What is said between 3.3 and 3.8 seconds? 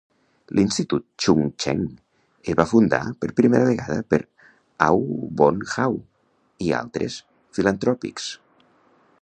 primera